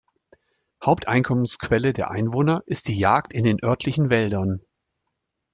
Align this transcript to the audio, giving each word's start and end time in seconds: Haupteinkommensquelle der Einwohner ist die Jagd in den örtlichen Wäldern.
Haupteinkommensquelle 0.83 1.93
der 1.93 2.09
Einwohner 2.09 2.63
ist 2.65 2.87
die 2.87 2.97
Jagd 2.97 3.33
in 3.33 3.43
den 3.43 3.63
örtlichen 3.63 4.09
Wäldern. 4.09 4.61